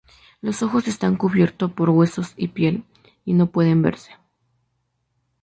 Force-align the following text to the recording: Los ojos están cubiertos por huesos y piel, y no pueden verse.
Los 0.41 0.63
ojos 0.63 0.87
están 0.87 1.15
cubiertos 1.15 1.71
por 1.73 1.91
huesos 1.91 2.33
y 2.35 2.47
piel, 2.47 2.85
y 3.23 3.35
no 3.35 3.51
pueden 3.51 3.83
verse. 3.83 4.13